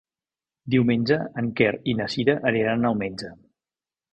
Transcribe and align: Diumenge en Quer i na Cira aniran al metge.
Diumenge 0.75 1.17
en 1.43 1.51
Quer 1.61 1.75
i 1.93 1.97
na 2.01 2.07
Cira 2.15 2.37
aniran 2.53 2.91
al 2.93 2.99
metge. 3.03 3.31